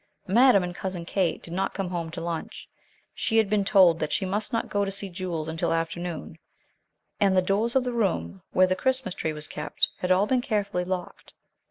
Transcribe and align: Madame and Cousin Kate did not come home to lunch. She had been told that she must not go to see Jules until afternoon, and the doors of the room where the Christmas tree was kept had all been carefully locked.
Madame 0.25 0.63
and 0.63 0.73
Cousin 0.73 1.05
Kate 1.05 1.43
did 1.43 1.53
not 1.53 1.75
come 1.75 1.87
home 1.91 2.09
to 2.09 2.19
lunch. 2.21 2.67
She 3.13 3.37
had 3.37 3.51
been 3.51 3.63
told 3.63 3.99
that 3.99 4.11
she 4.11 4.25
must 4.25 4.51
not 4.51 4.67
go 4.67 4.83
to 4.83 4.89
see 4.89 5.09
Jules 5.09 5.47
until 5.47 5.71
afternoon, 5.71 6.39
and 7.19 7.37
the 7.37 7.41
doors 7.43 7.75
of 7.75 7.83
the 7.83 7.93
room 7.93 8.41
where 8.51 8.65
the 8.65 8.75
Christmas 8.75 9.13
tree 9.13 9.31
was 9.31 9.47
kept 9.47 9.89
had 9.99 10.09
all 10.09 10.25
been 10.25 10.41
carefully 10.41 10.85
locked. 10.85 11.35